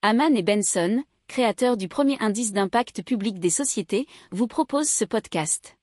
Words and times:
Haman 0.00 0.36
et 0.36 0.44
Benson, 0.44 1.02
créateurs 1.26 1.76
du 1.76 1.88
premier 1.88 2.16
indice 2.20 2.52
d'impact 2.52 3.02
public 3.02 3.40
des 3.40 3.50
sociétés, 3.50 4.06
vous 4.30 4.46
proposent 4.46 4.88
ce 4.88 5.04
podcast. 5.04 5.76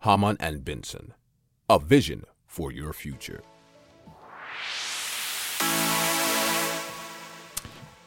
Haman 0.00 0.34
and 0.40 0.60
Benson, 0.64 1.12
a 1.68 1.78
vision 1.78 2.20
for 2.46 2.72
your 2.72 2.94
future. 2.94 3.42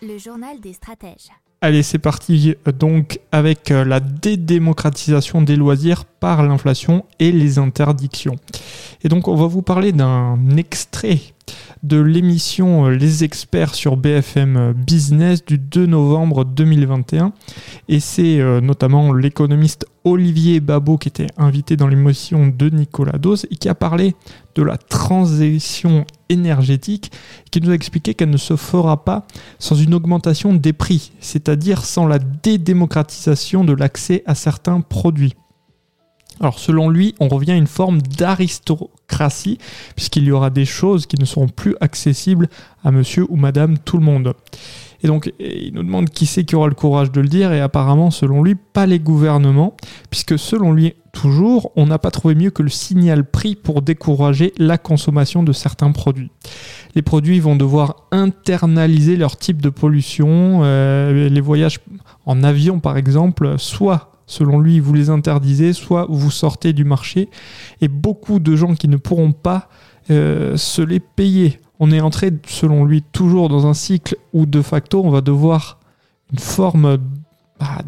Le 0.02 0.18
journal 0.18 0.59
des 0.59 0.73
stratèges. 0.73 1.30
Allez, 1.62 1.84
c'est 1.84 2.00
parti 2.00 2.55
donc 2.80 3.20
avec 3.32 3.70
euh, 3.70 3.86
la 3.86 4.00
dédémocratisation 4.00 5.43
des 5.43 5.55
loisirs 5.55 6.05
par 6.05 6.41
l'inflation 6.41 7.05
et 7.20 7.32
les 7.32 7.59
interdictions. 7.59 8.38
Et 9.05 9.07
donc 9.07 9.27
on 9.27 9.35
va 9.35 9.45
vous 9.45 9.61
parler 9.61 9.91
d'un 9.91 10.39
extrait 10.57 11.19
de 11.83 12.01
l'émission 12.01 12.88
euh, 12.88 12.95
Les 12.95 13.23
experts 13.23 13.75
sur 13.75 13.97
BFM 13.97 14.73
Business 14.73 15.45
du 15.45 15.59
2 15.59 15.85
novembre 15.85 16.43
2021. 16.43 17.31
Et 17.88 17.99
c'est 17.99 18.39
euh, 18.39 18.61
notamment 18.61 19.13
l'économiste 19.13 19.85
Olivier 20.05 20.59
Babot 20.59 20.97
qui 20.97 21.09
était 21.09 21.27
invité 21.38 21.77
dans 21.77 21.88
l'émission 21.88 22.47
de 22.47 22.70
Nicolas 22.71 23.20
Dose 23.20 23.45
et 23.52 23.57
qui 23.57 23.70
a 23.70 23.75
parlé 23.75 24.16
de 24.55 24.63
la 24.63 24.75
transition 24.75 26.05
énergétique, 26.30 27.11
qui 27.52 27.61
nous 27.61 27.69
a 27.69 27.75
expliqué 27.75 28.16
qu'elle 28.16 28.31
ne 28.31 28.38
se 28.38 28.55
fera 28.55 29.05
pas 29.05 29.27
sans 29.59 29.75
une 29.75 29.94
augmentation 29.94 30.52
des 30.52 30.73
prix, 30.73 31.11
c'est-à-dire 31.19 31.85
sans 31.85 32.08
la 32.08 32.17
dédémocratisation 32.17 33.63
de 33.63 33.73
l'accès 33.73 34.23
à 34.25 34.33
certains 34.33 34.81
produits. 34.81 35.35
Alors 36.39 36.59
selon 36.59 36.89
lui, 36.89 37.16
on 37.19 37.27
revient 37.27 37.52
à 37.52 37.55
une 37.55 37.67
forme 37.67 38.02
d'aristocratie, 38.02 38.95
puisqu'il 39.95 40.23
y 40.23 40.31
aura 40.31 40.49
des 40.49 40.65
choses 40.65 41.05
qui 41.05 41.19
ne 41.19 41.25
seront 41.25 41.47
plus 41.47 41.75
accessibles 41.81 42.49
à 42.83 42.91
monsieur 42.91 43.25
ou 43.29 43.35
madame 43.35 43.77
tout 43.77 43.97
le 43.97 44.03
monde. 44.03 44.33
Et 45.03 45.07
donc 45.07 45.31
il 45.39 45.73
nous 45.73 45.83
demande 45.83 46.09
qui 46.09 46.25
c'est 46.25 46.45
qui 46.45 46.55
aura 46.55 46.67
le 46.67 46.73
courage 46.73 47.11
de 47.11 47.21
le 47.21 47.27
dire, 47.27 47.52
et 47.52 47.61
apparemment 47.61 48.11
selon 48.11 48.44
lui, 48.44 48.55
pas 48.55 48.85
les 48.85 48.99
gouvernements, 48.99 49.75
puisque 50.09 50.39
selon 50.39 50.72
lui, 50.72 50.94
toujours, 51.11 51.72
on 51.75 51.85
n'a 51.85 51.99
pas 51.99 52.11
trouvé 52.11 52.35
mieux 52.35 52.49
que 52.49 52.63
le 52.63 52.69
signal 52.69 53.23
prix 53.23 53.55
pour 53.55 53.81
décourager 53.81 54.53
la 54.57 54.77
consommation 54.77 55.44
de 55.44 55.53
certains 55.53 55.91
produits. 55.91 56.31
Les 56.95 57.02
produits 57.02 57.39
vont 57.39 57.55
devoir 57.55 58.07
internaliser 58.11 59.16
leur 59.16 59.38
type 59.38 59.61
de 59.61 59.69
pollution, 59.69 60.61
euh, 60.63 61.29
les 61.29 61.41
voyages 61.41 61.79
en 62.25 62.44
avion 62.44 62.79
par 62.79 62.97
exemple, 62.97 63.55
soit 63.57 64.14
selon 64.28 64.59
lui, 64.59 64.80
vous 64.80 64.94
les 64.94 65.09
interdisez, 65.09 65.73
soit 65.73 66.08
vous 66.09 66.31
sortez 66.31 66.73
du 66.73 66.84
marché, 66.84 67.30
et 67.81 67.88
beaucoup 67.88 68.40
de 68.40 68.56
gens 68.56 68.76
qui 68.76 68.88
ne 68.88 68.98
pourront 68.98 69.31
pas 69.31 69.70
euh, 70.09 70.58
se 70.58 70.81
les 70.81 71.00
payer. 71.00 71.59
On 71.80 71.92
est 71.92 72.02
entré, 72.02 72.31
selon 72.48 72.86
lui, 72.86 73.02
toujours 73.02 73.50
dans 73.50 73.68
un 73.68 73.73
cycle 73.73 74.18
où 74.34 74.46
de 74.46 74.62
facto, 74.62 75.03
on 75.03 75.09
va 75.09 75.22
devoir 75.22 75.80
une 76.31 76.40
forme, 76.40 76.98
bah, 77.59 77.80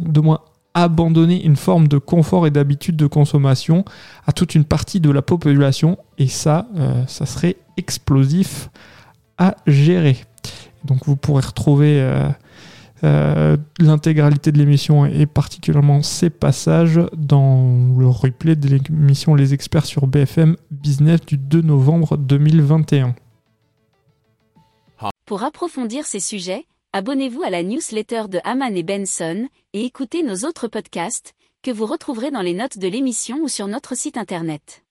de, 0.00 0.20
moins 0.20 0.40
abandonner 0.74 1.44
une 1.44 1.56
forme 1.56 1.86
de 1.86 1.98
confort 1.98 2.46
et 2.46 2.50
d'habitude 2.50 2.96
de 2.96 3.06
consommation 3.06 3.84
à 4.26 4.32
toute 4.32 4.54
une 4.56 4.64
partie 4.64 5.00
de 5.00 5.10
la 5.10 5.22
population, 5.22 5.98
et 6.18 6.26
ça, 6.26 6.66
euh, 6.76 7.04
ça 7.06 7.26
serait 7.26 7.56
explosif 7.76 8.70
à 9.38 9.56
gérer. 9.66 10.16
Donc 10.84 11.06
vous 11.06 11.16
pourrez 11.16 11.44
retrouver 11.46 12.00
euh, 12.00 12.28
euh, 13.04 13.56
l'intégralité 13.78 14.50
de 14.50 14.58
l'émission 14.58 15.04
et 15.04 15.26
particulièrement 15.26 16.02
ces 16.02 16.30
passages 16.30 17.00
dans 17.14 17.94
le 17.98 18.08
replay 18.08 18.56
de 18.56 18.68
l'émission 18.68 19.34
Les 19.34 19.52
Experts 19.52 19.84
sur 19.84 20.06
BFM 20.06 20.56
Business 20.70 21.20
du 21.20 21.36
2 21.36 21.60
novembre 21.60 22.16
2021. 22.16 23.14
Pour 25.26 25.42
approfondir 25.42 26.06
ces 26.06 26.20
sujets, 26.20 26.64
abonnez-vous 26.94 27.42
à 27.42 27.50
la 27.50 27.62
newsletter 27.62 28.24
de 28.30 28.40
Haman 28.42 28.74
et 28.74 28.82
Benson 28.82 29.48
et 29.74 29.84
écoutez 29.84 30.22
nos 30.22 30.46
autres 30.48 30.68
podcasts 30.68 31.34
que 31.62 31.70
vous 31.70 31.86
retrouverez 31.86 32.30
dans 32.30 32.42
les 32.42 32.54
notes 32.54 32.78
de 32.78 32.88
l'émission 32.88 33.38
ou 33.42 33.48
sur 33.48 33.66
notre 33.66 33.94
site 33.94 34.16
internet. 34.16 34.83